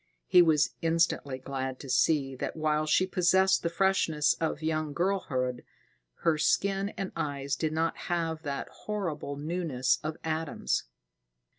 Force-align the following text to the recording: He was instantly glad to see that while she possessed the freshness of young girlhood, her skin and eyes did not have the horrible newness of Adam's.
He 0.25 0.41
was 0.41 0.71
instantly 0.81 1.37
glad 1.37 1.79
to 1.81 1.87
see 1.87 2.35
that 2.37 2.55
while 2.55 2.87
she 2.87 3.05
possessed 3.05 3.61
the 3.61 3.69
freshness 3.69 4.33
of 4.41 4.63
young 4.63 4.93
girlhood, 4.93 5.63
her 6.25 6.39
skin 6.39 6.89
and 6.97 7.11
eyes 7.15 7.55
did 7.55 7.71
not 7.71 7.97
have 8.09 8.41
the 8.41 8.65
horrible 8.71 9.35
newness 9.35 9.99
of 10.03 10.17
Adam's. 10.23 10.85